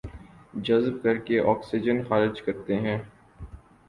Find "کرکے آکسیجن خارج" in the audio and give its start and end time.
1.03-2.41